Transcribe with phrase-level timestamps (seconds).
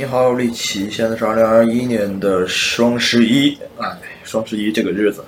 [0.00, 5.22] 你好，李琦，现在是二零二一年的双十一，哎，双十一这个日子，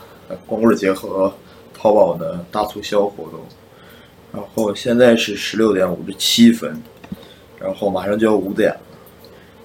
[0.46, 1.30] 光棍节和
[1.74, 3.38] 淘宝的大促销活动，
[4.32, 6.74] 然后现在是十六点五十七分，
[7.60, 8.74] 然后马上就要五点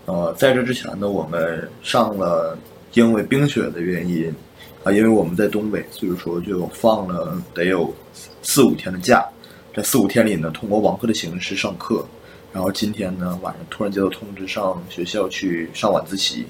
[0.07, 2.59] 了，呃，在这之前呢，我们上了
[2.91, 4.27] 因为冰雪的原因
[4.83, 7.93] 啊，因为我们在东北，所以说就放了得有
[8.41, 9.25] 四五天的假，
[9.71, 12.05] 这四五天里呢，通过网课的形式上课。
[12.57, 16.43] 然后今天呢，晚上突然接到通知，上学校去上晚自习。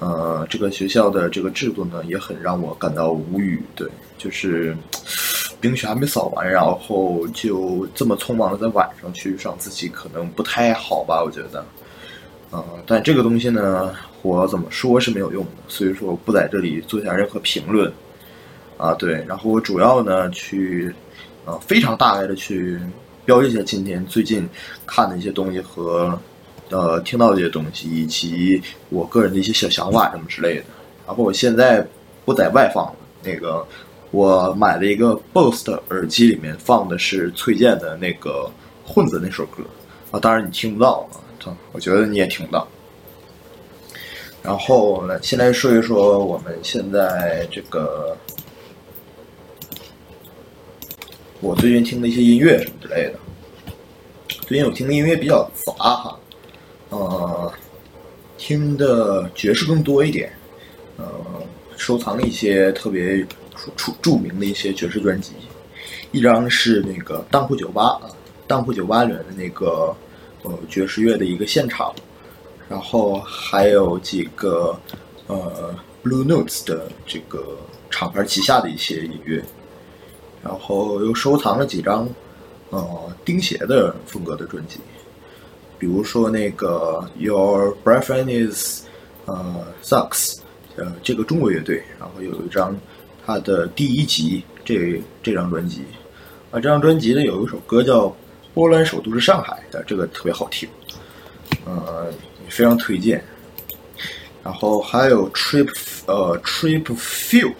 [0.00, 3.62] 呃，这个学校的这个制度呢，也很让我感到无语。
[3.74, 4.76] 对，就是
[5.62, 11.22] 冰雪还没扫完，然后就这么匆忙的在晚上去上自习，可能不太好吧？
[11.24, 11.64] 我觉得。
[12.50, 17.90] 呃，但这个东西呢，我怎么说是没有用的，所以说我不在这里做下任何评论。
[18.76, 20.94] 啊，对，然后我主要呢去，
[21.46, 22.78] 呃，非常大概的去。
[23.24, 24.48] 标记一下今天最近
[24.86, 26.18] 看的一些东西和
[26.70, 30.64] 呃听到的一些东西，以及我个人的一些小想法什么之类的。
[31.06, 31.86] 然后我现在
[32.24, 33.64] 不在外放了，那个
[34.10, 38.50] 我买了一个 BOSS 的耳机，里面放的是崔健的那个
[38.84, 39.62] 混子那首歌
[40.10, 42.66] 啊，当然你听不到啊，我觉得你也听不到。
[44.42, 48.16] 然后呢，先来说一说我们现在这个。
[51.42, 53.18] 我最近听的一些音乐什么之类的，
[54.46, 56.16] 最近我听的音乐比较杂哈，
[56.90, 57.52] 呃，
[58.38, 60.32] 听的爵士更多一点，
[60.98, 61.04] 呃，
[61.76, 63.26] 收藏了一些特别
[63.76, 65.32] 出著名的一些爵士专辑，
[66.12, 68.06] 一张是那个当铺酒吧啊，
[68.46, 69.92] 当铺酒吧里面的那个
[70.44, 71.92] 呃爵士乐的一个现场，
[72.68, 74.78] 然后还有几个
[75.26, 77.58] 呃 Blue Notes 的这个
[77.90, 79.42] 厂牌旗下的一些音乐。
[80.42, 82.08] 然后又收藏了几张，
[82.70, 84.80] 呃，钉鞋的风格的专辑，
[85.78, 88.82] 比如说那个 Your Boyfriend Is，
[89.26, 90.38] 呃，Sucks，
[90.76, 92.76] 呃，这个中国乐队，然后有一张
[93.24, 95.82] 他的第一集这这张专辑，
[96.50, 98.06] 啊，这张专辑呢有一首歌叫
[98.52, 100.68] 《波兰首都是上海》，的，这个特别好听，
[101.64, 102.12] 呃，
[102.48, 103.22] 非常推荐。
[104.42, 105.68] 然后还有 Trip，
[106.06, 107.52] 呃，Trip Feel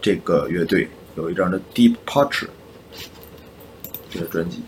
[0.00, 0.88] 这个乐队。
[1.20, 2.46] 有一张的《Deep Portrait》
[4.10, 4.62] 这个专辑，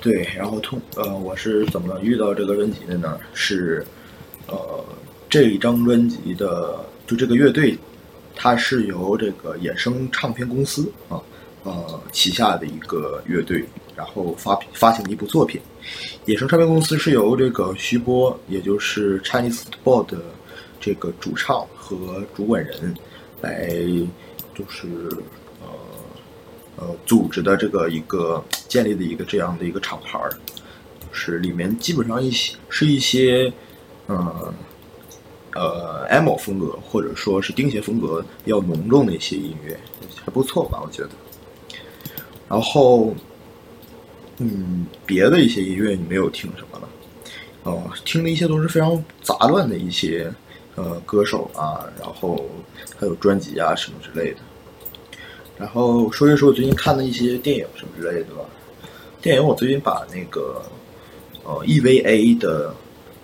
[0.00, 3.18] 对，然后通呃，我是怎么遇到这个专辑的呢？
[3.32, 3.86] 是
[4.48, 4.84] 呃，
[5.28, 7.78] 这一张专辑的就这个乐队，
[8.34, 11.22] 它是由这个衍生唱片公司啊
[11.62, 13.64] 呃旗下的一个乐队，
[13.94, 15.60] 然后发发行的一部作品。
[16.26, 20.18] 衍生唱片公司是由这个徐波，也就是 Chinese ball 的
[20.80, 22.94] 这个主唱和主管人
[23.40, 23.70] 来
[24.54, 24.86] 就是。
[26.80, 30.32] 呃，组织的这个一个建立的一个这样的一个厂牌儿，
[31.12, 33.52] 是里面基本上一些是一些，
[34.08, 34.52] 嗯，
[35.54, 39.78] 呃，emo 风格或者说是钉鞋风格比较浓重的一些音乐，
[40.24, 40.80] 还不错吧？
[40.82, 41.10] 我觉得。
[42.48, 43.14] 然后，
[44.38, 46.88] 嗯，别的一些音乐你没有听什么了？
[47.64, 50.32] 哦，听的一些都是非常杂乱的一些
[50.76, 52.42] 呃歌手啊，然后
[52.98, 54.38] 还有专辑啊什么之类的。
[55.60, 58.40] 然后说一说我最近看的一些电影什么之类的吧。
[59.20, 60.62] 电影我最近把那个
[61.44, 62.74] 呃 EVA 的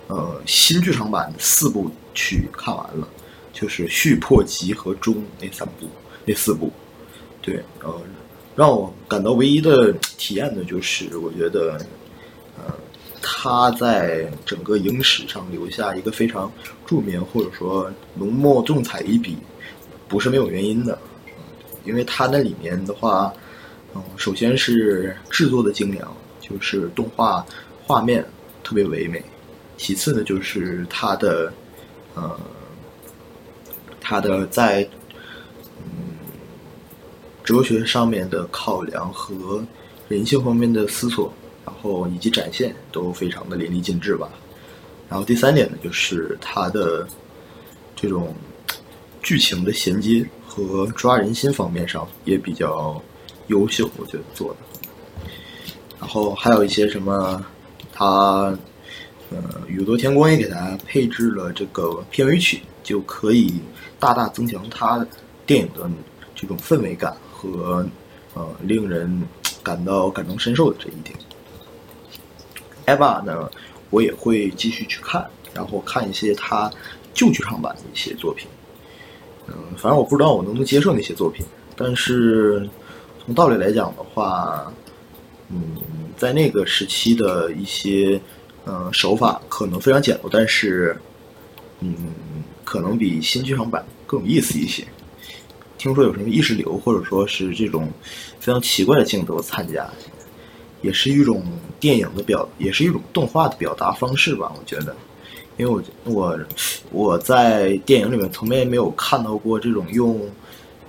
[0.05, 3.07] 呃新剧场版的四部曲看完了，
[3.51, 5.87] 就是续、破、集和终那三部
[6.25, 6.71] 那四部。
[7.41, 7.99] 对，呃，
[8.55, 11.83] 让我感到唯一的体验呢，就是我觉得
[12.55, 12.71] 呃
[13.19, 16.51] 他在整个影史上留下一个非常
[16.85, 19.37] 著名或者说浓墨重彩一笔，
[20.07, 20.99] 不是没有原因的。
[21.87, 23.33] 因为它那里面的话，
[23.95, 26.07] 嗯，首先是制作的精良，
[26.41, 27.43] 就是动画
[27.85, 28.23] 画面
[28.63, 29.23] 特别唯美。
[29.77, 31.51] 其次呢，就是它的，
[32.13, 32.39] 呃，
[34.01, 34.87] 它的在
[35.77, 36.17] 嗯
[37.43, 39.65] 哲学上面的考量和
[40.09, 41.31] 人性方面的思索，
[41.65, 44.29] 然后以及展现都非常的淋漓尽致吧。
[45.07, 47.07] 然后第三点呢，就是它的
[47.95, 48.35] 这种
[49.23, 50.27] 剧情的衔接。
[50.65, 52.99] 和抓人心方面上也比较
[53.45, 54.57] 优秀，我觉得做的。
[55.99, 57.45] 然后还有一些什么，
[57.93, 58.57] 他
[59.29, 59.37] 呃
[59.67, 63.61] 宇多田光也给他配置了这个片尾曲，就可以
[63.99, 65.05] 大大增强他
[65.45, 65.87] 电影的
[66.33, 67.87] 这种氛围感和
[68.33, 69.21] 呃令人
[69.61, 71.15] 感到感同身受的这一点。
[72.87, 73.51] EVA 呢，
[73.91, 76.71] 我也会继续去看，然后看一些他
[77.13, 78.47] 旧剧场版的一些作品。
[79.47, 81.45] 嗯，反正我不知道我能不能接受那些作品，
[81.75, 82.67] 但是
[83.25, 84.71] 从道理来讲的话，
[85.49, 85.77] 嗯，
[86.17, 88.19] 在那个时期的一些
[88.65, 90.99] 嗯，手法可能非常简陋，但是，
[91.79, 91.95] 嗯，
[92.65, 94.85] 可能比新剧场版更有意思一些。
[95.77, 97.87] 听说有什么意识流，或者说是这种
[98.39, 99.87] 非常奇怪的镜头参加，
[100.81, 101.41] 也是一种
[101.79, 104.51] 电影的表，也是一种动画的表达方式吧。
[104.57, 104.93] 我觉得，
[105.57, 106.39] 因为我我
[106.91, 110.21] 我在电影里面从来没有看到过这种用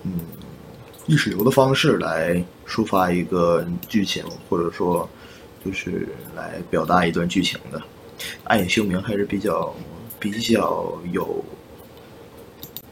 [0.05, 0.20] 嗯
[1.06, 5.09] 意识流的方式来抒发一个剧情，或者说
[5.65, 6.06] 就是
[6.37, 7.82] 来表达一段剧情的。
[8.44, 9.75] 暗影修明还是比较
[10.19, 11.44] 比较有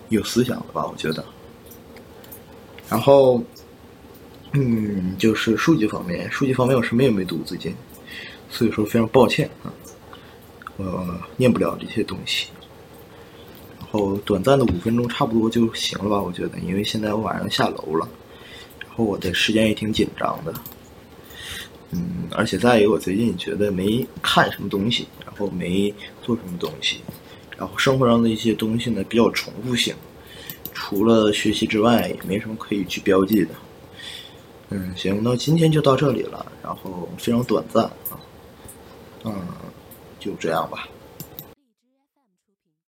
[0.09, 1.25] 有思想的吧，我觉得。
[2.89, 3.43] 然后，
[4.53, 7.75] 嗯，就是数据方面，数据方面我什么也没读最近，
[8.49, 9.75] 所以说非常抱歉啊，
[10.77, 12.49] 呃念不了这些东西。
[13.79, 18.09] 然后短暂的五分钟差不多就行了吧，我觉得，因为现在我晚上下楼了，
[18.81, 20.53] 然后我的时间也挺紧张的，
[21.93, 27.01] 嗯，而且再一个我最近觉得没看什么东西，然后没做什么东西，
[27.57, 29.95] 然后生活上的一些东西呢比较重复性。
[30.75, 33.55] 除了学习之外，也没什么可以去标记的。
[34.71, 38.19] 嗯，行，那今天就到这里了，然后非常短暂啊，
[39.25, 39.33] 嗯，
[40.27, 40.89] 就这样吧。